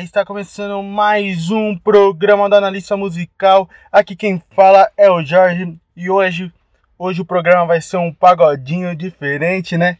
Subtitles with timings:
[0.00, 3.68] Está começando mais um programa do Analista Musical.
[3.92, 6.50] Aqui quem fala é o Jorge e hoje,
[6.98, 9.98] hoje o programa vai ser um pagodinho diferente, né?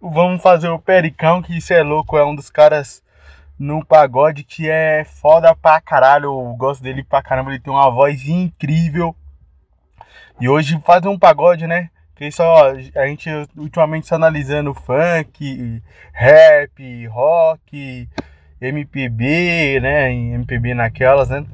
[0.00, 3.00] Vamos fazer o Pericão, que isso é louco, é um dos caras
[3.56, 6.24] no pagode que é foda pra caralho.
[6.24, 9.14] Eu gosto dele pra caramba, ele tem uma voz incrível.
[10.40, 11.90] E hoje fazer um pagode, né?
[12.16, 15.80] Que só a gente ultimamente está analisando funk,
[16.12, 18.08] rap, rock,
[18.68, 20.12] MPB, né?
[20.12, 21.44] MPB naquelas, né?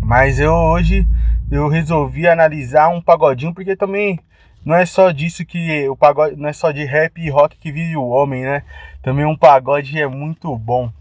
[0.00, 1.06] Mas eu hoje
[1.50, 4.20] eu resolvi analisar um pagodinho porque também
[4.64, 7.72] não é só disso que o pagode, não é só de rap e rock que
[7.72, 8.62] vive o homem, né?
[9.02, 10.92] Também um pagode é muito bom.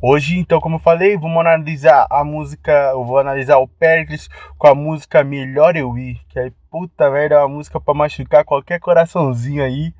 [0.00, 4.66] Hoje, então, como eu falei, vamos analisar a música, eu vou analisar o Pericles com
[4.66, 8.78] a música Melhor Eu Ir, que é puta merda, é uma música para machucar qualquer
[8.80, 9.94] coraçãozinho aí,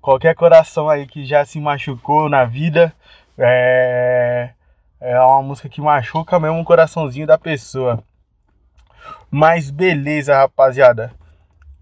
[0.00, 2.94] qualquer coração aí que já se machucou na vida,
[3.40, 4.50] é,
[5.00, 8.02] é uma música que machuca mesmo o coraçãozinho da pessoa.
[9.30, 11.12] Mas beleza, rapaziada.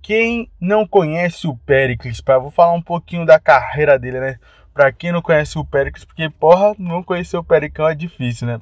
[0.01, 4.39] Quem não conhece o Pericles, vou falar um pouquinho da carreira dele, né?
[4.73, 8.61] Pra quem não conhece o Péricles, porque porra, não conhecer o Pericão é difícil, né?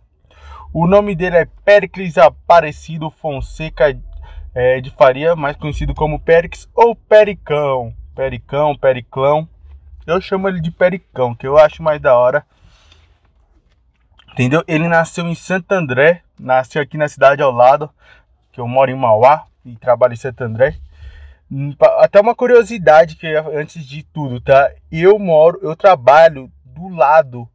[0.72, 3.96] O nome dele é Péricles Aparecido Fonseca
[4.54, 7.94] é, de Faria, mais conhecido como Péricles ou Pericão.
[8.14, 9.46] Pericão, Periclão.
[10.06, 12.44] Eu chamo ele de Pericão, que eu acho mais da hora.
[14.36, 14.62] Entendeu?
[14.68, 17.88] Ele nasceu em Santo André, nasceu aqui na cidade ao lado,
[18.52, 20.76] que eu moro em Mauá e trabalho em Santo André.
[22.00, 24.70] Até uma curiosidade que antes de tudo, tá?
[24.92, 27.48] Eu moro, eu trabalho do lado,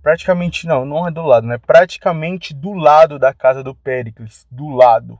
[0.00, 1.58] praticamente não, não é do lado, né?
[1.58, 5.18] Praticamente do lado da casa do Pericles, do lado.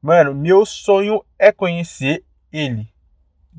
[0.00, 2.88] Mano, meu sonho é conhecer ele.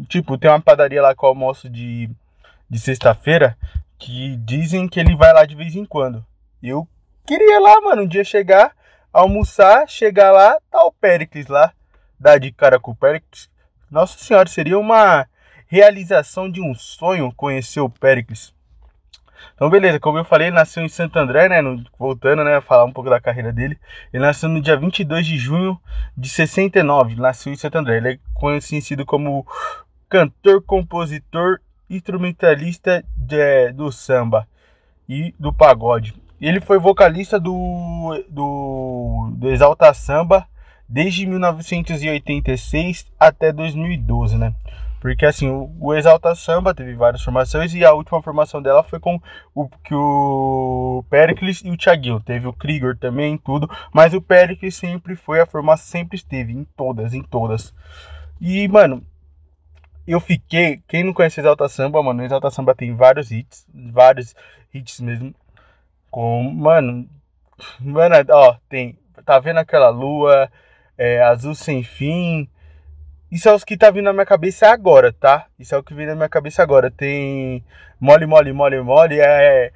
[0.08, 2.10] Tipo, tem uma padaria lá com almoço de,
[2.68, 3.56] de sexta-feira
[4.00, 6.26] que dizem que ele vai lá de vez em quando.
[6.62, 6.88] Eu
[7.26, 8.76] queria lá, mano, um dia chegar,
[9.12, 11.74] almoçar, chegar lá, tá o Pericles lá,
[12.20, 13.52] dar de cara com o Pericles
[13.92, 15.28] nossa Senhora, seria uma
[15.68, 18.56] realização de um sonho conhecer o Péricles.
[19.54, 21.62] Então, beleza, como eu falei, ele nasceu em Santo André, né?
[21.62, 22.62] No, voltando, né?
[22.62, 23.78] Falar um pouco da carreira dele.
[24.14, 25.78] Ele nasceu no dia 22 de junho
[26.16, 27.16] de 69.
[27.16, 27.98] Nasceu em Santo André.
[27.98, 29.46] Ele é conhecido como
[30.08, 34.48] cantor, compositor, instrumentalista de, do samba
[35.10, 36.14] e do pagode.
[36.42, 40.48] Ele foi vocalista do, do, do Exalta Samba
[40.90, 44.54] desde 1986 até 2012, né?
[45.00, 49.00] Porque assim, o, o Exalta Samba teve várias formações e a última formação dela foi
[49.00, 49.20] com
[49.54, 52.20] o que o Pericles e o Thiaguinho.
[52.20, 56.64] Teve o Krieger também, tudo, mas o Pericles sempre foi a formação, sempre esteve em
[56.76, 57.74] todas, em todas.
[58.40, 59.04] E, mano,
[60.08, 64.36] eu fiquei, quem não conhece Exalta Samba, mano, Exalta Samba tem vários hits, vários
[64.74, 65.34] hits mesmo.
[66.12, 67.10] Com, mano,
[67.80, 70.52] mano, ó, tem, tá vendo aquela lua,
[70.98, 72.50] é, Azul Sem Fim.
[73.32, 75.48] Isso é os que tá vindo na minha cabeça agora, tá?
[75.58, 76.92] Isso é o que vem na minha cabeça agora.
[76.92, 77.64] Tem
[78.00, 79.20] Mole, Mole, Mole, Mole.
[79.22, 79.72] É.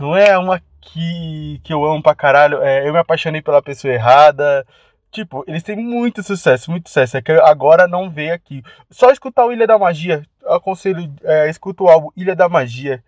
[0.00, 2.62] Não é uma que, que eu amo pra caralho.
[2.62, 4.66] É, eu me apaixonei pela pessoa errada.
[5.10, 7.18] Tipo, eles têm muito sucesso, muito sucesso.
[7.18, 8.62] É que agora não vê aqui.
[8.90, 10.22] Só escutar o Ilha da Magia.
[10.42, 13.04] Eu aconselho, é, escuta o álbum Ilha da Magia.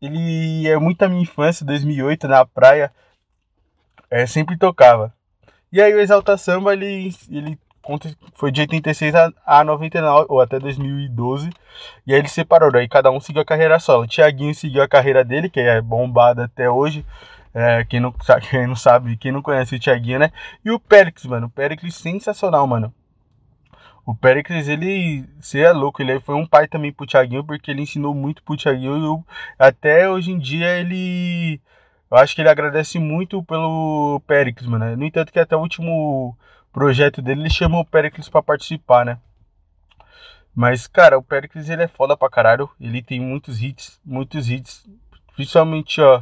[0.00, 2.92] Ele é muito a minha infância, 2008, na praia.
[4.10, 5.12] É, sempre tocava.
[5.72, 7.58] E aí o Exalta Samba, ele, ele
[8.34, 9.14] foi de 86
[9.46, 11.50] a, 99, ou até 2012.
[12.06, 14.04] E aí ele separou, aí cada um seguiu a carreira solo.
[14.04, 17.04] O Thiaguinho seguiu a carreira dele, que é bombada até hoje.
[17.52, 18.12] É, quem, não,
[18.48, 20.32] quem não sabe, quem não conhece o Thiaguinho, né?
[20.64, 21.46] E o Pericles, mano.
[21.46, 22.92] O Pericles sensacional, mano.
[24.10, 27.82] O Pericles, ele, você é louco, ele foi um pai também pro Thiaguinho, porque ele
[27.82, 28.98] ensinou muito pro Thiaguinho.
[28.98, 29.24] E eu,
[29.56, 31.60] até hoje em dia ele
[32.10, 34.96] eu acho que ele agradece muito pelo Pericles, mano.
[34.96, 36.36] No entanto, que até o último
[36.72, 39.16] projeto dele, ele chamou o Pericles para participar, né?
[40.52, 42.68] Mas, cara, o Pericles ele é foda pra caralho.
[42.80, 44.88] Ele tem muitos hits, muitos hits.
[45.36, 46.20] Principalmente, ó,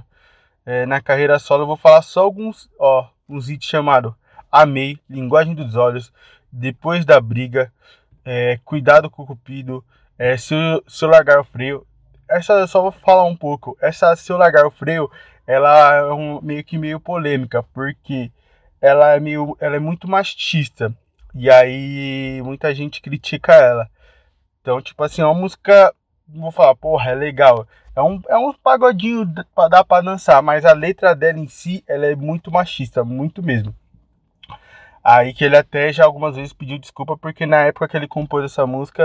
[0.66, 4.12] é, na carreira solo, eu vou falar só alguns, ó, uns hits chamados
[4.50, 6.12] Amei, Linguagem dos Olhos,
[6.50, 7.72] Depois da Briga,
[8.24, 9.84] é, Cuidado com o Cupido,
[10.18, 11.86] é, se, eu, se eu Largar o Freio.
[12.28, 13.76] Essa eu só vou falar um pouco.
[13.80, 15.10] Essa Se Eu Largar o Freio
[15.46, 18.30] ela é um, meio que meio polêmica, porque
[18.82, 20.94] ela é, meio, ela é muito machista.
[21.34, 23.88] E aí muita gente critica ela.
[24.60, 25.94] Então, tipo assim, é uma música,
[26.28, 27.66] vou falar, porra, é legal.
[27.96, 31.82] É um, é um pagodinho pra dar pra dançar, mas a letra dela em si,
[31.88, 33.74] ela é muito machista, muito mesmo.
[35.10, 38.44] Aí que ele até já algumas vezes pediu desculpa, porque na época que ele compôs
[38.44, 39.02] essa música,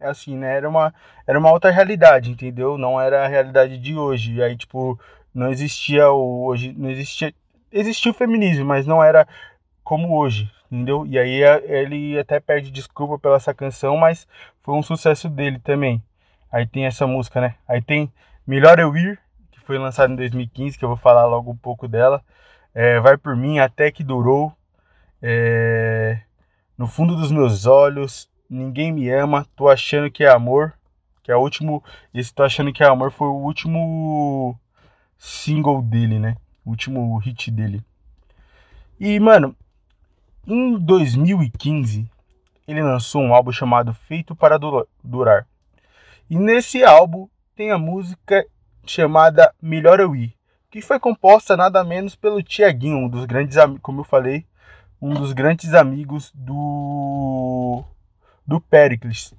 [0.00, 0.56] assim, né?
[0.56, 0.92] Era uma,
[1.24, 2.76] era uma outra realidade, entendeu?
[2.76, 4.34] Não era a realidade de hoje.
[4.34, 4.98] E aí, tipo,
[5.32, 6.46] não existia o.
[6.46, 7.32] Hoje, não existia.
[7.70, 9.24] Existia o feminismo, mas não era
[9.84, 11.06] como hoje, entendeu?
[11.06, 14.26] E aí ele até pede desculpa pela essa canção, mas
[14.60, 16.02] foi um sucesso dele também.
[16.50, 17.54] Aí tem essa música, né?
[17.68, 18.12] Aí tem
[18.44, 19.20] Melhor Eu Ir,
[19.52, 22.20] que foi lançado em 2015, que eu vou falar logo um pouco dela.
[22.74, 24.52] É, Vai Por Mim, Até Que Durou.
[25.22, 26.20] É,
[26.76, 30.74] no Fundo dos Meus Olhos, Ninguém Me Ama, Tô Achando Que É Amor.
[31.22, 31.82] Que é o último...
[32.12, 34.58] Esse Tô Achando Que É Amor foi o último
[35.16, 36.36] single dele, né?
[36.64, 37.82] O último hit dele.
[38.98, 39.54] E, mano,
[40.46, 42.10] em 2015,
[42.66, 44.58] ele lançou um álbum chamado Feito para
[45.02, 45.46] Durar.
[46.28, 48.44] E nesse álbum tem a música
[48.84, 50.34] chamada Melhor Eu Ir,
[50.70, 54.44] que foi composta nada menos pelo Tiaguinho, um dos grandes amigos, como eu falei,
[55.02, 57.82] um dos grandes amigos do
[58.46, 59.34] do Pericles.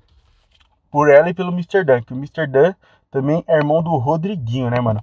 [0.92, 1.84] Por ela e pelo Mr.
[1.86, 2.46] Dan, que o Mr.
[2.46, 2.76] Dan
[3.10, 5.02] também é irmão do Rodriguinho, né, mano?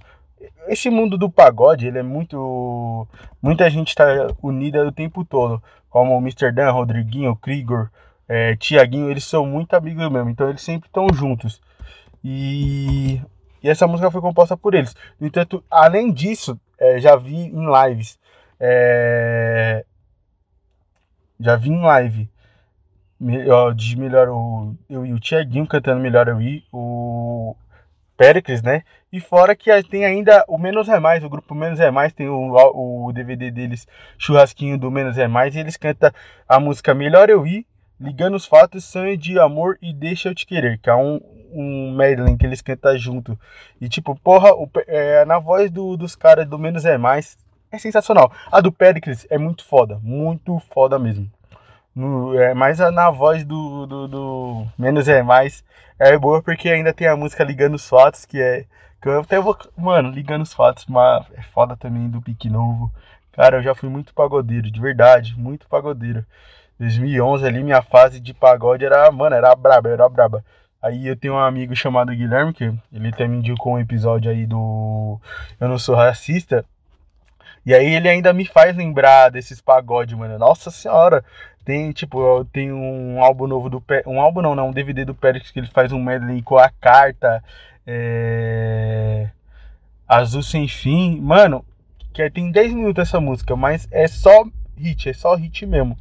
[0.68, 3.08] Esse mundo do pagode, ele é muito.
[3.42, 4.04] Muita gente tá
[4.42, 5.62] unida o tempo todo.
[5.88, 6.52] Como o Mr.
[6.52, 7.90] Dan, Rodriguinho, Krigor,
[8.28, 10.30] é, Tiaguinho, eles são muito amigos mesmo.
[10.30, 11.60] Então eles sempre estão juntos.
[12.22, 13.20] E,
[13.62, 14.94] e essa música foi composta por eles.
[15.18, 18.18] No entanto, além disso, é, já vi em lives.
[18.60, 19.84] É,
[21.40, 22.28] já vi em live
[23.74, 27.54] de melhor o, eu e o Tiaguinho cantando Melhor Eu Ir, o
[28.16, 28.82] Pericles, né?
[29.12, 32.28] E fora que tem ainda o Menos é Mais, o grupo Menos é Mais, tem
[32.28, 33.86] o, o DVD deles,
[34.18, 36.10] Churrasquinho do Menos é Mais, e eles cantam
[36.48, 37.66] a música Melhor Eu Ir,
[38.00, 41.20] Ligando os Fatos, Sonho de Amor e Deixa Eu Te Querer, que é um,
[41.52, 43.38] um medley que eles cantam junto.
[43.78, 47.36] E tipo, porra, o, é, na voz do, dos caras do Menos é Mais
[47.70, 48.32] é sensacional.
[48.50, 51.30] A do Pericles é muito foda, muito foda mesmo.
[51.94, 55.64] No, é, mais na voz do, do, do, Menos é Mais
[55.98, 58.64] é boa porque ainda tem a música Ligando os Fatos, que é.
[59.02, 59.56] Que eu até vou.
[59.76, 62.92] Mano, Ligando os Fatos, mas é foda também do Pique Novo.
[63.32, 66.24] Cara, eu já fui muito pagodeiro, de verdade, muito pagodeiro.
[66.78, 70.44] 2011 ali, minha fase de pagode era, mano, era braba, era braba.
[70.82, 75.20] Aí eu tenho um amigo chamado Guilherme, que ele também indicou um episódio aí do
[75.60, 76.64] Eu Não Sou Racista.
[77.64, 80.38] E aí ele ainda me faz lembrar desses pagodes, mano.
[80.38, 81.24] Nossa senhora.
[81.64, 85.50] Tem, tipo, tem um álbum novo do Um álbum não, não, um DVD do Pérez
[85.50, 87.44] que ele faz um medley com a carta.
[87.86, 89.28] É...
[90.08, 91.20] Azul Sem Fim.
[91.20, 91.64] Mano,
[92.12, 94.44] que tem 10 minutos essa música, mas é só
[94.76, 95.96] hit, é só hit mesmo.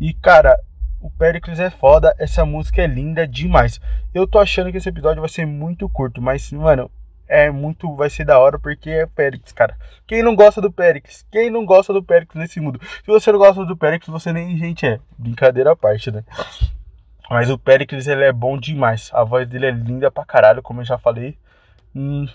[0.00, 0.58] E, cara,
[1.00, 3.80] o Pericles é foda, essa música é linda demais.
[4.12, 6.90] Eu tô achando que esse episódio vai ser muito curto, mas, mano,
[7.28, 7.94] é muito.
[7.94, 9.76] Vai ser da hora porque é Pericles, cara.
[10.06, 11.26] Quem não gosta do Pericles?
[11.30, 12.80] Quem não gosta do Pericles nesse mundo?
[12.82, 15.00] Se você não gosta do Pericles, você nem gente é.
[15.18, 16.24] Brincadeira à parte, né?
[17.30, 19.10] Mas o Pericles, ele é bom demais.
[19.12, 21.38] A voz dele é linda pra caralho, como eu já falei.
[21.94, 22.26] Hum,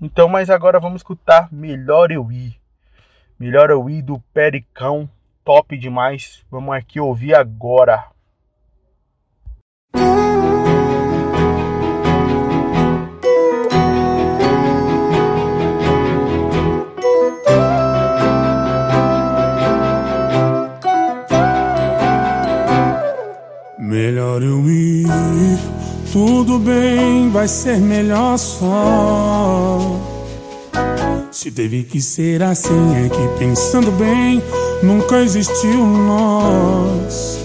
[0.00, 2.56] então, mas agora vamos escutar Melhor Eu Ir.
[3.38, 5.08] Melhor Eu Ir do Pericão.
[5.44, 6.44] Top demais.
[6.50, 8.15] Vamos aqui ouvir agora.
[24.06, 25.08] Melhor eu ir,
[26.12, 29.80] tudo bem, vai ser melhor só.
[31.32, 34.40] Se teve que ser assim, é que pensando bem,
[34.80, 37.40] nunca existiu nós.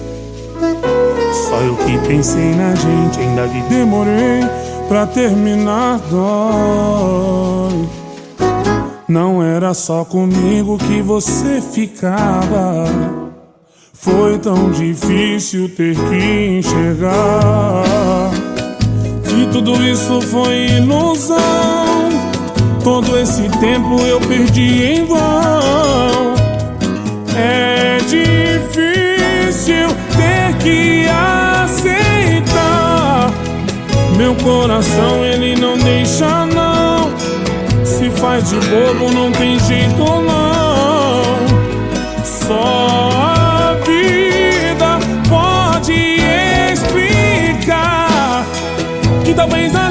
[1.50, 4.42] Só eu que pensei na gente, ainda que demorei
[4.88, 7.90] pra terminar dói.
[9.08, 13.31] Não era só comigo que você ficava.
[14.02, 18.32] Foi tão difícil ter que enxergar
[19.24, 21.38] que tudo isso foi ilusão.
[22.84, 26.34] Todo esse tempo eu perdi em vão.
[27.38, 31.06] É difícil ter que
[31.64, 33.32] aceitar.
[34.18, 37.12] Meu coração ele não deixa não.
[37.86, 40.42] Se faz de bobo não tem jeito não.
[42.26, 42.81] Só
[49.42, 49.91] talvez a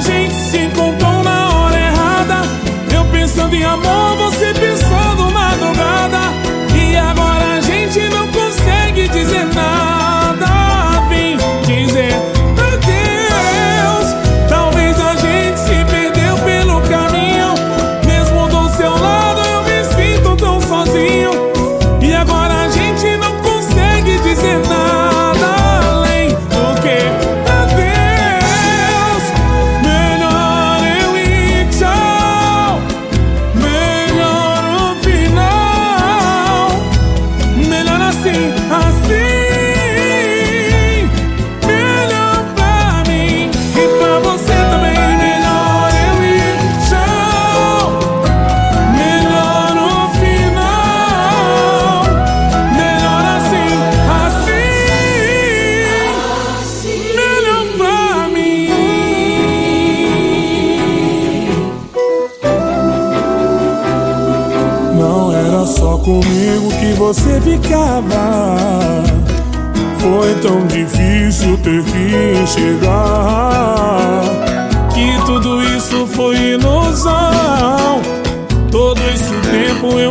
[79.82, 80.09] esse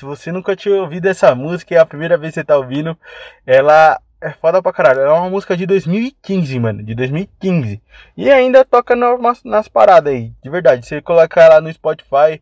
[0.00, 2.56] se você nunca tinha ouvido essa música e é a primeira vez que você tá
[2.56, 2.96] ouvindo,
[3.46, 5.00] ela é foda pra caralho.
[5.00, 7.82] Ela é uma música de 2015, mano, de 2015.
[8.16, 10.86] E ainda toca nas, nas paradas aí, de verdade.
[10.86, 12.40] Você colocar ela no Spotify,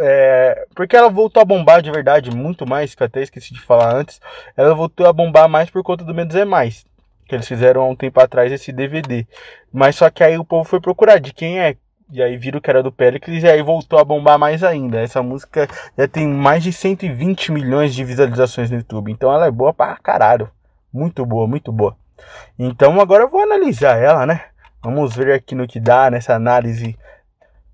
[0.00, 3.60] é, porque ela voltou a bombar de verdade, muito mais, que eu até esqueci de
[3.60, 4.20] falar antes.
[4.56, 6.84] Ela voltou a bombar mais por conta do Menos é Mais.
[7.28, 9.24] Que eles fizeram há um tempo atrás esse DVD.
[9.72, 11.76] Mas só que aí o povo foi procurar de quem é
[12.12, 15.00] e aí viram que era do Pericles e aí voltou a bombar mais ainda.
[15.00, 19.12] Essa música já tem mais de 120 milhões de visualizações no YouTube.
[19.12, 20.50] Então ela é boa pra caralho.
[20.92, 21.96] Muito boa, muito boa.
[22.58, 24.44] Então agora eu vou analisar ela, né?
[24.82, 26.98] Vamos ver aqui no que dá nessa análise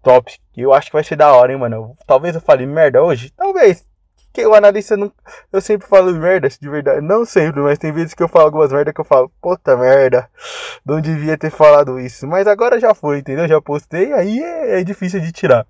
[0.03, 0.39] top.
[0.57, 1.97] Eu acho que vai ser da hora, hein, mano.
[2.07, 3.31] Talvez eu fale merda hoje.
[3.31, 3.85] Talvez
[4.37, 5.11] que o analista não.
[5.51, 7.01] Eu sempre falo merda, de verdade.
[7.01, 10.29] Não sempre, mas tem vezes que eu falo algumas merda que eu falo, puta merda,
[10.85, 12.27] não devia ter falado isso.
[12.27, 13.49] Mas agora já foi, entendeu?
[13.49, 15.67] Já postei, aí é, é difícil de tirar.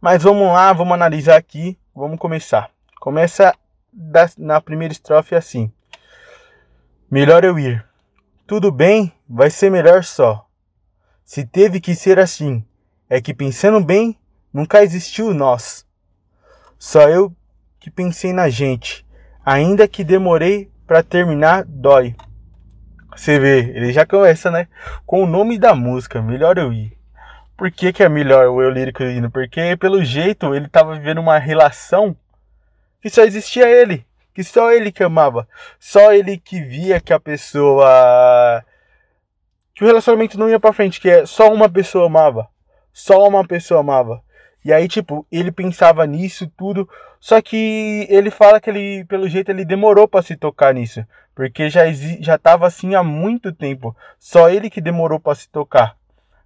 [0.00, 1.78] Mas vamos lá, vamos analisar aqui.
[1.94, 2.68] Vamos começar.
[3.00, 3.54] Começa
[3.92, 5.72] da, na primeira estrofe assim.
[7.08, 7.86] Melhor eu ir.
[8.44, 10.46] Tudo bem, vai ser melhor só.
[11.24, 12.64] Se teve que ser assim,
[13.08, 14.18] é que pensando bem,
[14.52, 15.85] nunca existiu nós.
[16.78, 17.34] Só eu
[17.78, 19.06] que pensei na gente.
[19.44, 22.14] Ainda que demorei para terminar, dói.
[23.14, 24.68] Você vê, ele já começa, né?
[25.06, 26.96] Com o nome da música, Melhor Eu Ir.
[27.56, 29.30] Por que, que é melhor o eu lírico indo?
[29.30, 32.14] Porque, pelo jeito, ele tava vivendo uma relação
[33.00, 34.06] que só existia ele.
[34.34, 35.48] Que só ele que amava.
[35.80, 38.62] Só ele que via que a pessoa.
[39.74, 41.00] Que o relacionamento não ia pra frente.
[41.00, 42.46] Que é só uma pessoa amava.
[42.92, 44.22] Só uma pessoa amava.
[44.66, 46.88] E aí, tipo, ele pensava nisso tudo,
[47.20, 51.06] só que ele fala que ele, pelo jeito, ele demorou para se tocar nisso,
[51.36, 51.84] porque já
[52.18, 53.96] já tava assim há muito tempo.
[54.18, 55.96] Só ele que demorou para se tocar.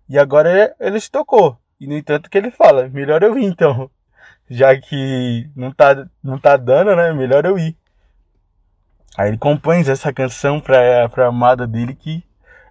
[0.07, 1.57] E agora ele, se tocou.
[1.81, 3.91] E no entanto que ele fala, melhor eu ir então.
[4.51, 7.15] Já que não tá não tá dando, né?
[7.15, 7.75] Melhor eu ir.
[9.17, 12.23] Aí ele compõe essa canção pra, pra amada dele que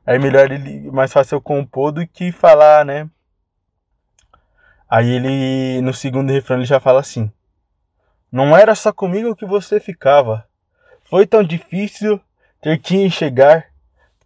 [0.05, 3.09] é melhor ele mais fácil eu compor do que falar, né?
[4.89, 7.31] Aí ele, no segundo refrão, ele já fala assim:
[8.31, 10.45] Não era só comigo que você ficava.
[11.03, 12.19] Foi tão difícil
[12.61, 13.65] ter que enxergar.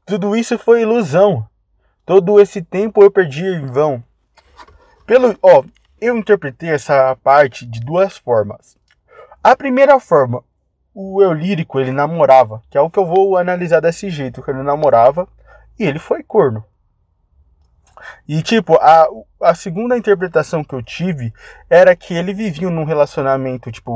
[0.05, 1.45] Tudo isso foi ilusão.
[2.05, 4.03] Todo esse tempo eu perdi em vão.
[5.05, 5.63] Pelo, ó,
[5.99, 8.77] eu interpretei essa parte de duas formas.
[9.43, 10.43] A primeira forma,
[10.93, 14.51] o eu lírico ele namorava, que é o que eu vou analisar desse jeito, que
[14.51, 15.27] ele namorava
[15.77, 16.63] e ele foi corno.
[18.27, 19.07] E, tipo, a,
[19.41, 21.33] a segunda interpretação que eu tive
[21.69, 23.91] era que ele vivia num relacionamento, tipo,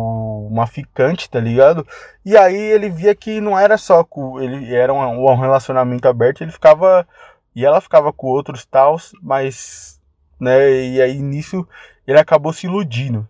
[0.47, 1.85] uma ficante, tá ligado?
[2.25, 4.39] E aí ele via que não era só com.
[4.39, 7.07] Ele era um, um relacionamento aberto, ele ficava.
[7.55, 9.99] E ela ficava com outros tals, mas.
[10.39, 11.67] Né, e aí nisso
[12.05, 13.27] ele acabou se iludindo.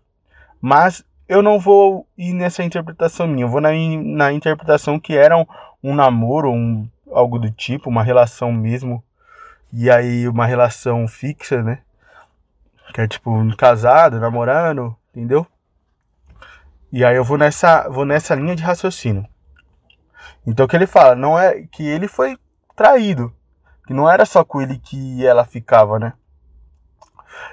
[0.61, 5.37] Mas eu não vou ir nessa interpretação minha, eu vou na, na interpretação que era
[5.37, 5.45] um,
[5.83, 9.03] um namoro, um, algo do tipo, uma relação mesmo
[9.71, 11.79] E aí uma relação fixa, né?
[12.93, 15.45] Que é tipo casado, namorando, entendeu?
[16.91, 19.27] E aí eu vou nessa, vou nessa linha de raciocínio.
[20.45, 22.37] Então o que ele fala, não é que ele foi
[22.75, 23.33] traído,
[23.85, 26.13] que não era só com ele que ela ficava, né?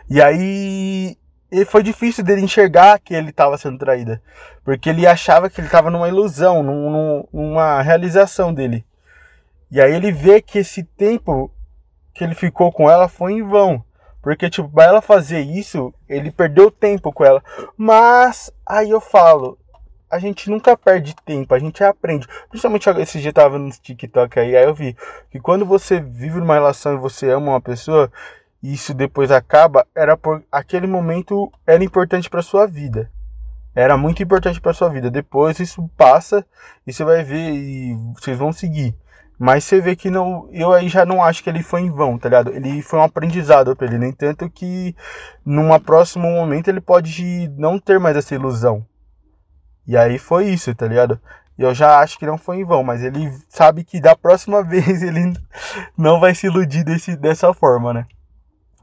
[0.09, 1.16] E aí
[1.54, 4.21] e foi difícil dele enxergar que ele estava sendo traída,
[4.64, 8.85] porque ele achava que ele estava numa ilusão, num, numa realização dele.
[9.71, 11.53] E aí ele vê que esse tempo
[12.14, 13.85] que ele ficou com ela foi em vão.
[14.23, 17.42] Porque, tipo, pra ela fazer isso, ele perdeu tempo com ela.
[17.76, 19.59] Mas, aí eu falo,
[20.11, 22.26] a gente nunca perde tempo, a gente aprende.
[22.49, 24.97] Principalmente esse dia eu tava no TikTok aí, aí eu vi
[25.30, 28.11] que quando você vive numa relação e você ama uma pessoa,
[28.62, 33.11] e isso depois acaba, era por aquele momento era importante para sua vida.
[33.75, 35.11] Era muito importante para sua vida.
[35.11, 36.47] Depois isso passa
[36.87, 38.94] e você vai ver e vocês vão seguir.
[39.38, 42.17] Mas você vê que não, eu aí já não acho que ele foi em vão,
[42.19, 42.53] tá ligado?
[42.53, 44.95] Ele foi um aprendizado para ele, nem tanto que
[45.45, 48.87] num próximo momento ele pode não ter mais essa ilusão.
[49.87, 51.21] E aí foi isso, tá ligado?
[51.59, 55.03] Eu já acho que não foi em vão, mas ele sabe que da próxima vez
[55.03, 55.33] ele
[55.97, 58.07] não vai se iludir desse, dessa forma, né?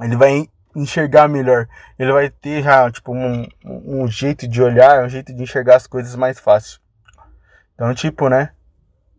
[0.01, 1.67] Ele vai enxergar melhor.
[1.97, 5.87] Ele vai ter já, tipo, um, um jeito de olhar, um jeito de enxergar as
[5.87, 6.79] coisas mais fácil.
[7.75, 8.51] Então, tipo, né?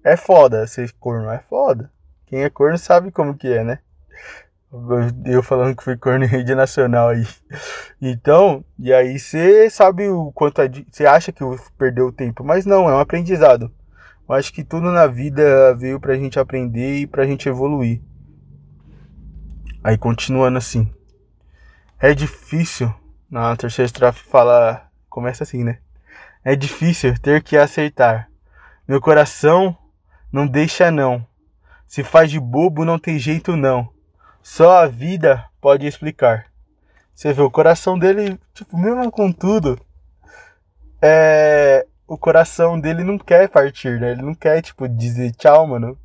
[0.05, 1.91] É foda ser corno, é foda.
[2.27, 3.79] Quem é corno sabe como que é, né?
[5.27, 7.27] Eu falando que fui corno em rede nacional aí.
[8.01, 10.61] Então, e aí você sabe o quanto
[10.91, 11.45] você acha que
[11.77, 13.71] perdeu o tempo, mas não, é um aprendizado.
[14.29, 18.01] Eu acho que tudo na vida veio pra gente aprender e pra gente evoluir.
[19.85, 20.91] Aí continuando assim.
[22.01, 22.93] É difícil.
[23.31, 24.89] Na terceira estrofe fala.
[25.09, 25.79] Começa assim, né?
[26.43, 28.29] É difícil ter que aceitar.
[28.89, 29.77] Meu coração
[30.33, 31.25] não deixa não.
[31.87, 33.89] Se faz de bobo, não tem jeito não.
[34.43, 36.47] Só a vida pode explicar.
[37.15, 39.79] Você vê o coração dele, tipo, mesmo com tudo,
[41.01, 44.13] é, o coração dele não quer partir, né?
[44.13, 45.99] Ele não quer, tipo, dizer tchau, mano.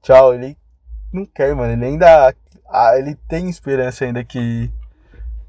[0.00, 0.56] Tchau, ele
[1.12, 1.72] não quer, mano.
[1.72, 2.34] Ele ainda.
[2.68, 4.70] Ah, ele tem esperança ainda que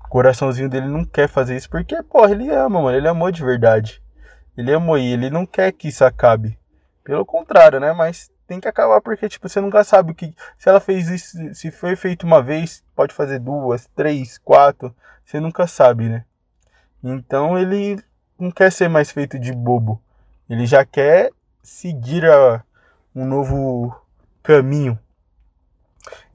[0.03, 1.69] o coraçãozinho dele não quer fazer isso.
[1.69, 2.97] Porque, porra, ele ama, mano.
[2.97, 4.01] Ele amou de verdade.
[4.57, 6.57] Ele amou e ele não quer que isso acabe.
[7.03, 7.91] Pelo contrário, né?
[7.91, 10.33] Mas tem que acabar porque, tipo, você nunca sabe o que.
[10.57, 14.95] Se ela fez isso, se foi feito uma vez, pode fazer duas, três, quatro.
[15.25, 16.25] Você nunca sabe, né?
[17.03, 18.01] Então ele
[18.39, 20.01] não quer ser mais feito de bobo.
[20.49, 22.63] Ele já quer seguir a,
[23.15, 23.95] um novo
[24.41, 24.97] caminho.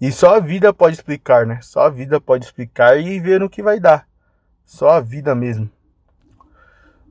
[0.01, 1.61] E só a vida pode explicar, né?
[1.63, 4.07] Só a vida pode explicar e ver no que vai dar.
[4.65, 5.71] Só a vida mesmo.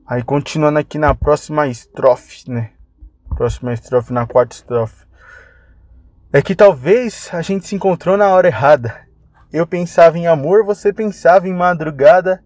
[0.06, 2.72] Aí continuando aqui na próxima estrofe, né?
[3.38, 5.06] Próxima estrofe, na quarta estrofe.
[6.32, 9.06] É que talvez a gente se encontrou na hora errada.
[9.52, 12.42] Eu pensava em amor, você pensava em madrugada.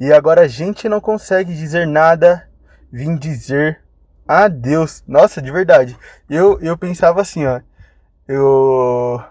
[0.00, 2.48] E agora a gente não consegue dizer nada.
[2.92, 3.80] Vim dizer
[4.26, 5.04] adeus.
[5.06, 5.96] Nossa, de verdade.
[6.28, 7.60] Eu, eu pensava assim, ó.
[8.26, 9.22] Eu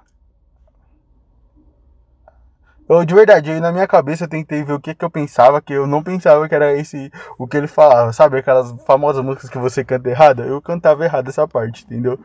[2.99, 5.61] eu, de verdade, eu, na minha cabeça eu tentei ver o que, que eu pensava,
[5.61, 8.37] que eu não pensava que era esse o que ele falava, sabe?
[8.37, 10.43] Aquelas famosas músicas que você canta errada.
[10.43, 12.19] Eu cantava errado essa parte, entendeu?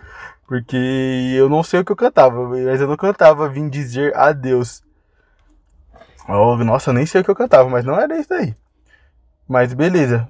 [0.46, 0.76] Porque
[1.37, 4.83] eu não sei o que eu cantava, mas eu não cantava vim dizer adeus.
[6.29, 8.55] Nossa, eu nem sei o que eu cantava, mas não era isso aí.
[9.48, 10.29] Mas beleza.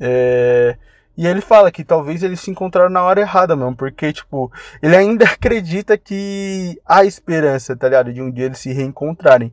[0.00, 0.76] É...
[1.16, 4.50] E ele fala que talvez eles se encontraram na hora errada mesmo, porque, tipo,
[4.82, 8.12] ele ainda acredita que há esperança, tá ligado?
[8.12, 9.52] De um dia eles se reencontrarem.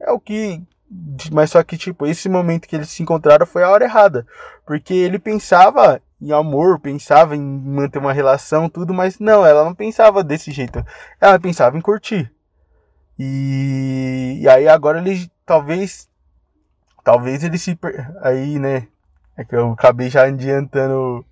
[0.00, 0.62] É o que.
[1.32, 4.26] Mas só que, tipo, esse momento que eles se encontraram foi a hora errada.
[4.66, 9.74] Porque ele pensava em amor, pensava em manter uma relação, tudo, mas não, ela não
[9.74, 10.84] pensava desse jeito.
[11.20, 12.32] Ela pensava em curtir.
[13.18, 16.08] E, e aí agora ele talvez.
[17.04, 17.78] Talvez ele se.
[18.22, 18.88] Aí, né?
[19.36, 21.24] É que eu acabei já adiantando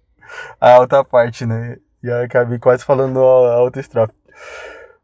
[0.61, 1.77] a outra parte, né?
[2.03, 4.15] E aí acabei quase falando a outra estrofe.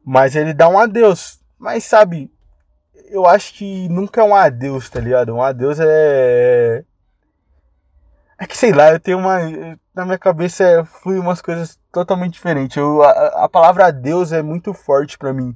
[0.04, 1.40] Mas ele dá um adeus.
[1.58, 2.30] Mas sabe,
[3.12, 5.34] eu acho que nunca é um adeus, tá ligado?
[5.34, 6.82] Um adeus é.
[8.38, 9.38] É que sei lá, eu tenho uma.
[9.94, 12.76] Na minha cabeça é, flui umas coisas totalmente diferentes.
[12.76, 15.54] Eu, a, a palavra adeus é muito forte para mim.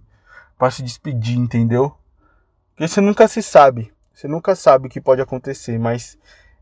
[0.58, 1.96] Pra se despedir, entendeu?
[2.70, 3.92] Porque você nunca se sabe.
[4.14, 6.18] Você nunca sabe o que pode acontecer, mas.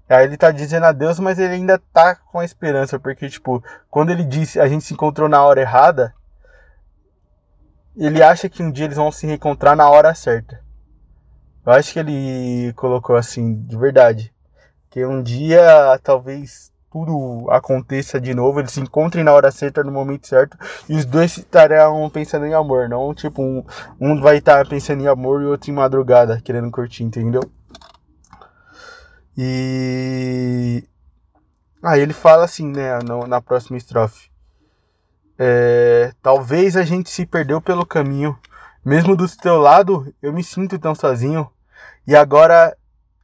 [0.09, 3.01] Aí ele tá dizendo adeus, mas ele ainda tá com a esperança.
[3.01, 6.15] Porque, tipo, quando ele disse a gente se encontrou na hora errada,
[7.97, 10.65] ele acha que um dia eles vão se reencontrar na hora certa.
[11.67, 14.33] Eu acho que ele colocou assim, de verdade.
[14.91, 19.91] Que um dia talvez tudo aconteça de novo, eles se encontrem na hora certa, no
[19.91, 20.57] momento certo,
[20.89, 23.65] e os dois estarão pensando em amor, não tipo um,
[24.01, 27.43] um vai estar pensando em amor e outro em madrugada, querendo curtir, entendeu?
[29.37, 30.85] E
[31.83, 34.31] aí ele fala assim, né, no, na próxima estrofe.
[35.37, 38.39] É, talvez a gente se perdeu pelo caminho.
[38.85, 41.51] Mesmo do teu lado, eu me sinto tão sozinho.
[42.07, 42.77] E agora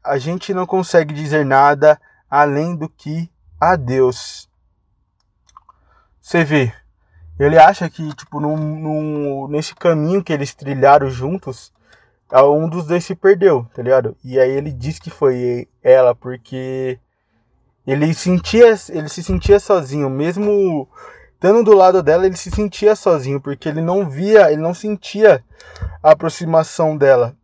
[0.03, 4.49] a gente não consegue dizer nada além do que adeus.
[6.21, 6.73] Você vê,
[7.39, 11.73] ele acha que, tipo, num, num, nesse caminho que eles trilharam juntos,
[12.33, 14.17] um dos dois se perdeu, tá ligado?
[14.23, 16.99] E aí ele diz que foi ela, porque
[17.87, 20.89] ele sentia, ele se sentia sozinho, mesmo
[21.35, 25.43] estando do lado dela, ele se sentia sozinho, porque ele não via, ele não sentia
[26.03, 27.35] a aproximação dela.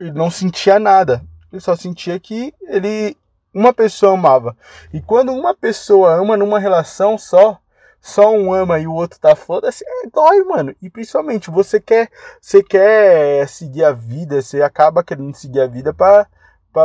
[0.00, 1.22] Ele não sentia nada.
[1.52, 3.16] Ele só sentia que ele
[3.52, 4.56] uma pessoa amava.
[4.92, 7.58] E quando uma pessoa ama numa relação só,
[8.00, 10.74] só um ama e o outro tá foda-se, é, dói, mano.
[10.80, 12.08] E principalmente, você quer,
[12.40, 16.26] você quer seguir a vida, você acaba querendo seguir a vida para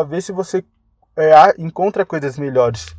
[0.04, 0.64] ver se você
[1.16, 2.96] é, encontra coisas melhores.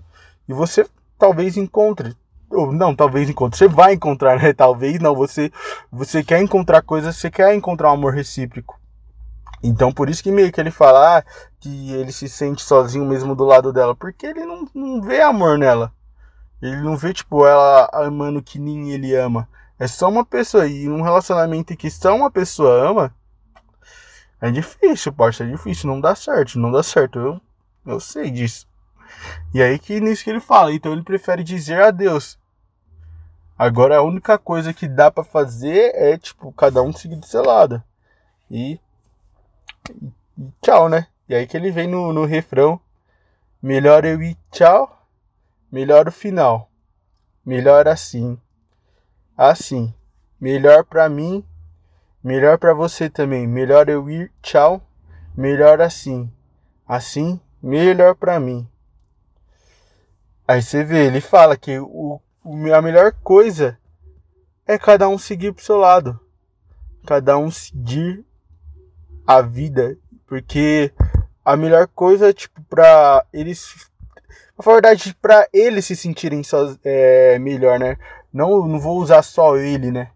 [0.48, 0.87] E você
[1.18, 2.16] talvez encontre.
[2.48, 3.59] Ou não, talvez encontre.
[3.59, 4.52] Você vai encontrar, né?
[4.55, 5.14] Talvez não.
[5.14, 5.50] Você,
[5.90, 8.79] você quer encontrar coisas, você quer encontrar um amor recíproco.
[9.62, 11.24] Então por isso que meio que ele fala ah,
[11.60, 13.94] que ele se sente sozinho mesmo do lado dela.
[13.94, 15.92] Porque ele não, não vê amor nela.
[16.60, 19.48] Ele não vê, tipo, ela amando que nem ele ama.
[19.78, 20.66] É só uma pessoa.
[20.66, 23.14] E um relacionamento que só uma pessoa ama.
[24.40, 25.44] É difícil, parça.
[25.44, 25.88] É difícil.
[25.88, 26.58] Não dá certo.
[26.58, 27.18] Não dá certo.
[27.18, 27.40] Eu,
[27.86, 28.66] eu sei disso.
[29.54, 30.72] E aí que nisso que ele fala.
[30.72, 32.38] Então ele prefere dizer adeus.
[33.58, 37.42] Agora a única coisa que dá para fazer é, tipo, cada um seguir do seu
[37.42, 37.82] lado.
[38.50, 38.78] E
[39.90, 41.07] e tchau, né?
[41.29, 42.81] E aí que ele vem no, no refrão:
[43.62, 45.07] Melhor eu ir tchau,
[45.70, 46.70] melhor o final.
[47.44, 48.38] Melhor assim.
[49.37, 49.92] Assim.
[50.38, 51.42] Melhor pra mim,
[52.22, 53.46] melhor pra você também.
[53.46, 54.83] Melhor eu ir tchau,
[55.35, 56.31] melhor assim.
[56.87, 58.68] Assim, melhor pra mim.
[60.46, 63.79] Aí você vê, ele fala que o, a melhor coisa
[64.66, 66.20] é cada um seguir pro seu lado.
[67.07, 68.25] Cada um seguir
[69.26, 70.92] a vida, porque
[71.44, 73.88] a melhor coisa, tipo, pra eles.
[74.58, 77.96] Na verdade, pra eles se sentirem só, é, melhor, né?
[78.32, 80.10] Não, não vou usar só ele, né?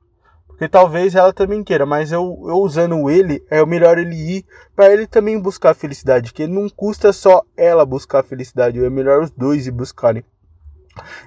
[0.46, 4.46] Porque talvez ela também queira, mas eu, eu usando ele, é o melhor ele ir
[4.76, 6.32] para ele também buscar a felicidade.
[6.32, 10.24] Que não custa só ela buscar a felicidade, é melhor os dois ir buscarem.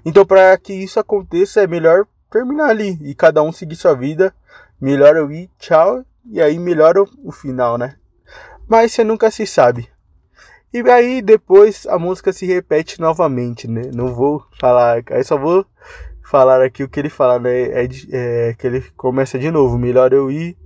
[0.05, 4.33] Então, para que isso aconteça, é melhor terminar ali e cada um seguir sua vida.
[4.79, 7.95] Melhor eu ir, tchau, e aí melhora o final, né?
[8.67, 9.89] Mas você nunca se sabe.
[10.73, 13.91] E aí depois a música se repete novamente, né?
[13.93, 15.65] Não vou falar, aí só vou
[16.23, 17.51] falar aqui o que ele fala, né?
[17.51, 19.77] É, é que ele começa de novo.
[19.77, 20.57] Melhor eu ir.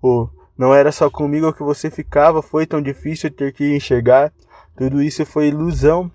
[0.00, 4.32] Ou não era só comigo que você ficava, foi tão difícil ter que enxergar.
[4.76, 6.10] Tudo isso foi ilusão.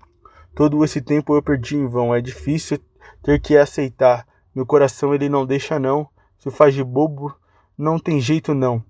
[0.54, 2.14] Todo esse tempo eu perdi em vão.
[2.14, 2.78] É difícil
[3.22, 4.26] ter que aceitar.
[4.54, 6.08] Meu coração ele não deixa não.
[6.38, 7.34] Se faz de bobo,
[7.78, 8.82] não tem jeito não.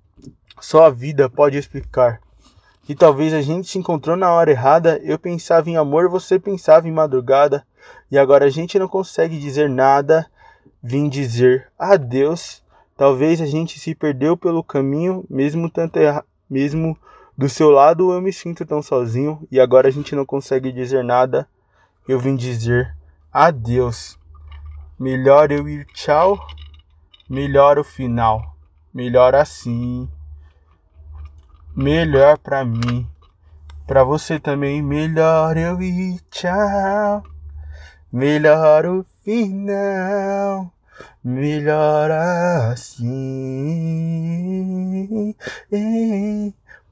[0.59, 2.21] Só a vida pode explicar.
[2.85, 6.89] Que talvez a gente se encontrou na hora errada, eu pensava em amor, você pensava
[6.89, 7.67] em madrugada,
[8.11, 10.27] e agora a gente não consegue dizer nada.
[10.83, 12.63] Vim dizer adeus.
[12.97, 16.25] Talvez a gente se perdeu pelo caminho, mesmo tanto erra...
[16.49, 16.97] mesmo
[17.37, 21.05] do seu lado eu me sinto tão sozinho e agora a gente não consegue dizer
[21.05, 21.47] nada.
[22.09, 22.97] Eu vim dizer
[23.33, 24.19] adeus.
[24.99, 26.39] Melhor eu ir tchau,
[27.29, 28.58] melhor o final
[28.99, 30.09] melhor assim.
[31.77, 33.07] Melhor pra mim.
[33.87, 37.23] Pra você também, melhor eu ir, tchau.
[38.13, 40.73] Melhor o final.
[41.23, 42.93] Melhor assim.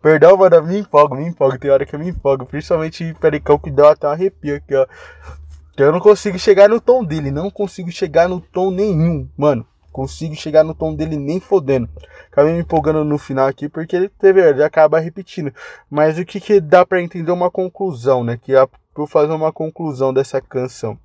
[0.00, 1.58] Perdão, mano, me empolgo, me empolgo.
[1.58, 2.46] Tem hora que eu me empolgo.
[2.46, 4.86] Principalmente Pericão que dá até um arrepio aqui, ó.
[5.76, 7.32] Eu não consigo chegar no tom dele.
[7.32, 9.66] Não consigo chegar no tom nenhum, mano
[9.96, 11.88] consigo chegar no tom dele nem fodendo.
[12.30, 15.50] Acabei me empolgando no final aqui porque ele teve, ele acaba repetindo.
[15.88, 18.36] Mas o que, que dá para entender uma conclusão, né?
[18.36, 20.98] Que é para fazer uma conclusão dessa canção.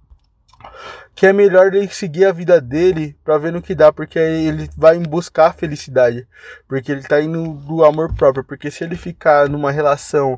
[1.15, 4.69] Que é melhor ele seguir a vida dele para ver no que dá, porque ele
[4.75, 6.27] vai buscar a felicidade,
[6.67, 10.37] porque ele tá indo do amor próprio, porque se ele ficar numa relação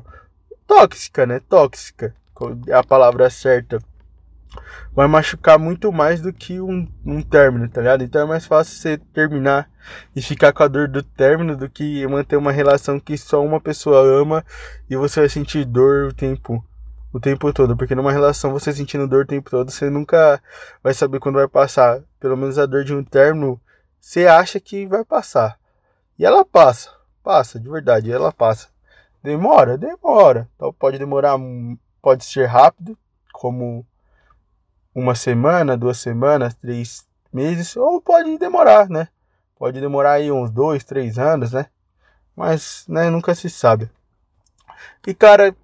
[0.64, 1.40] tóxica, né?
[1.48, 2.14] Tóxica,
[2.68, 3.78] é a palavra certa
[4.92, 8.04] vai machucar muito mais do que um, um término, tá ligado?
[8.04, 9.68] Então é mais fácil você terminar
[10.14, 13.60] e ficar com a dor do término do que manter uma relação que só uma
[13.60, 14.44] pessoa ama
[14.88, 16.64] e você vai sentir dor o tempo,
[17.12, 20.40] o tempo todo, porque numa relação você sentindo dor o tempo todo, você nunca
[20.82, 22.02] vai saber quando vai passar.
[22.20, 23.60] Pelo menos a dor de um término,
[24.00, 25.58] você acha que vai passar.
[26.18, 26.90] E ela passa,
[27.22, 28.68] passa, de verdade, ela passa.
[29.22, 30.48] Demora, demora.
[30.54, 31.36] Então pode demorar,
[32.00, 32.96] pode ser rápido,
[33.32, 33.84] como
[34.94, 39.08] uma semana, duas semanas, três meses, ou pode demorar, né?
[39.58, 41.66] Pode demorar aí uns dois, três anos, né?
[42.36, 43.90] Mas, né, nunca se sabe.
[45.06, 45.54] E cara,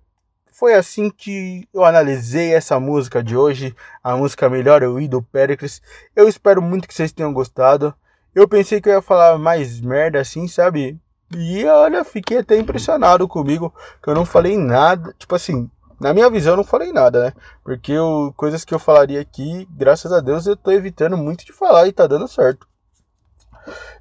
[0.53, 5.23] foi assim que eu analisei essa música de hoje, a música Melhor Eu Ir do
[5.23, 5.81] Pericles.
[6.15, 7.95] Eu espero muito que vocês tenham gostado.
[8.35, 11.01] Eu pensei que eu ia falar mais merda assim, sabe?
[11.35, 15.15] E olha, fiquei até impressionado comigo, que eu não falei nada.
[15.19, 17.33] Tipo assim, na minha visão, eu não falei nada, né?
[17.63, 21.53] Porque eu, coisas que eu falaria aqui, graças a Deus, eu tô evitando muito de
[21.53, 22.67] falar e tá dando certo.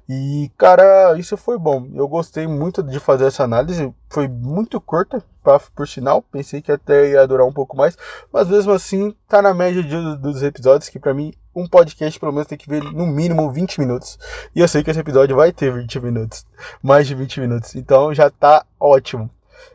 [0.08, 1.88] E, cara, isso foi bom.
[1.94, 3.94] Eu gostei muito de fazer essa análise.
[4.08, 6.20] Foi muito curta, pra, por sinal.
[6.20, 7.96] Pensei que até ia durar um pouco mais.
[8.32, 12.32] Mas mesmo assim, tá na média de, dos episódios, que para mim, um podcast pelo
[12.32, 14.18] menos tem que ver no mínimo 20 minutos.
[14.52, 16.44] E eu sei que esse episódio vai ter 20 minutos.
[16.82, 17.76] Mais de 20 minutos.
[17.76, 19.30] Então já tá ótimo.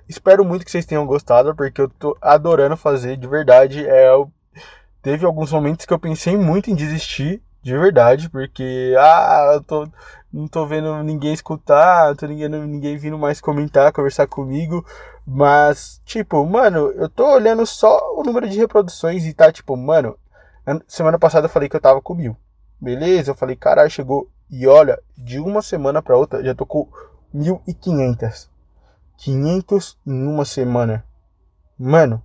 [0.08, 3.86] Espero muito que vocês tenham gostado, porque eu tô adorando fazer de verdade.
[3.86, 4.32] É, eu...
[5.02, 9.88] Teve alguns momentos que eu pensei muito em desistir de verdade, porque ah, eu tô,
[10.32, 14.86] não tô vendo ninguém escutar, não tô ninguém, ninguém vindo mais comentar, conversar comigo.
[15.26, 20.18] Mas, tipo, mano, eu tô olhando só o número de reproduções e tá, tipo, mano,
[20.88, 22.38] semana passada eu falei que eu tava com mil.
[22.80, 23.32] Beleza?
[23.32, 24.30] Eu falei, caralho, chegou.
[24.50, 26.88] E olha, de uma semana pra outra, já tô com
[27.34, 28.48] 1.500.
[29.18, 31.06] 500 em uma semana.
[31.78, 32.24] Mano,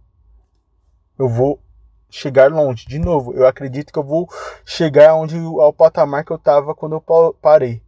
[1.19, 1.61] eu vou
[2.09, 2.87] chegar longe.
[2.87, 4.29] De novo, eu acredito que eu vou
[4.65, 7.83] chegar onde ao patamar que eu tava quando eu parei.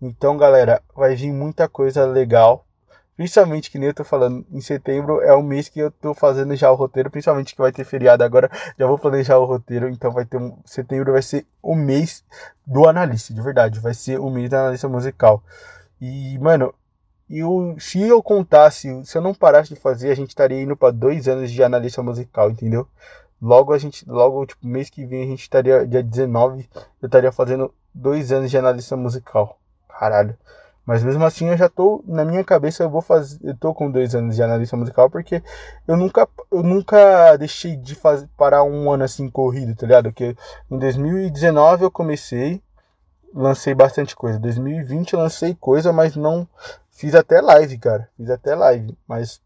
[0.00, 2.66] Então, galera, vai vir muita coisa legal.
[3.16, 6.54] Principalmente que nem eu tô falando, em setembro é o mês que eu tô fazendo
[6.54, 10.10] já o roteiro, principalmente que vai ter feriado agora, já vou planejar o roteiro, então
[10.10, 12.22] vai ter um setembro vai ser o mês
[12.66, 15.42] do analista, de verdade, vai ser o mês da analista musical.
[15.98, 16.74] E, mano,
[17.28, 20.92] eu, se eu contasse, se eu não parasse de fazer, a gente estaria indo para
[20.92, 22.86] dois anos de analista musical, entendeu?
[23.40, 26.68] Logo a gente, logo, tipo, mês que vem a gente estaria, dia 19,
[27.02, 29.58] eu estaria fazendo dois anos de analista musical.
[29.88, 30.36] Caralho.
[30.86, 33.90] Mas mesmo assim eu já tô, na minha cabeça eu vou fazer, eu tô com
[33.90, 35.42] dois anos de analista musical porque
[35.86, 40.04] eu nunca, eu nunca deixei de fazer, parar um ano assim corrido, tá ligado?
[40.04, 40.36] Porque
[40.70, 42.62] em 2019 eu comecei,
[43.34, 44.38] lancei bastante coisa.
[44.38, 46.48] 2020 eu lancei coisa, mas não
[46.96, 48.08] fiz até live, cara.
[48.16, 49.40] Fiz até live, mas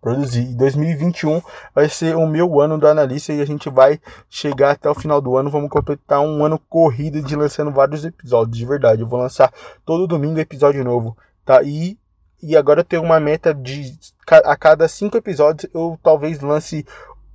[0.00, 0.50] produzir.
[0.50, 1.40] E 2021
[1.74, 5.20] vai ser o meu ano do analista e a gente vai chegar até o final
[5.20, 5.50] do ano.
[5.50, 9.02] Vamos completar um ano corrido de lançando vários episódios, de verdade.
[9.02, 9.52] Eu vou lançar
[9.86, 11.62] todo domingo episódio novo, tá?
[11.62, 11.96] E,
[12.42, 16.86] e agora eu tenho uma meta de a cada cinco episódios eu talvez lance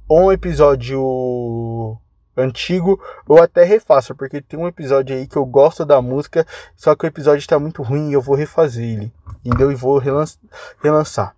[0.10, 1.98] um episódio
[2.38, 6.46] antigo ou até refaça, porque tem um episódio aí que eu gosto da música,
[6.76, 9.72] só que o episódio está muito ruim e eu vou refazer ele, entendeu?
[9.72, 11.36] E vou relançar.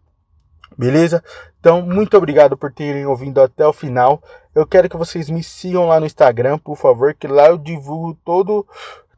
[0.77, 1.23] Beleza?
[1.59, 4.21] Então, muito obrigado por terem ouvido até o final.
[4.55, 8.17] Eu quero que vocês me sigam lá no Instagram, por favor, que lá eu divulgo
[8.23, 8.65] todo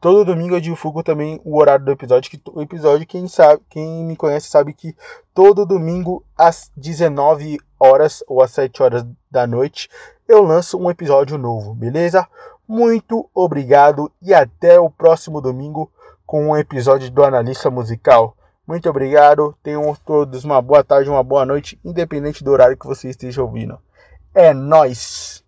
[0.00, 4.04] todo domingo eu divulgo também o horário do episódio, que o episódio quem sabe, quem
[4.04, 4.96] me conhece sabe que
[5.32, 9.88] todo domingo às 19 horas ou às 7 horas da noite
[10.32, 12.26] eu lanço um episódio novo, beleza?
[12.66, 15.92] Muito obrigado e até o próximo domingo
[16.24, 18.34] com um episódio do Analista Musical.
[18.66, 19.54] Muito obrigado.
[19.62, 23.78] Tenham todos uma boa tarde, uma boa noite, independente do horário que você esteja ouvindo.
[24.34, 25.41] É nós.